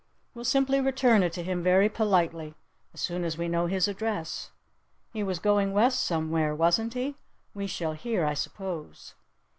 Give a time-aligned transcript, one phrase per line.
[0.33, 2.55] We'll simply return it to him very politely
[2.91, 4.49] as soon as we know his address.
[5.13, 7.17] He was going West somewhere, wasn't he?
[7.53, 9.13] We shall hear, I suppose."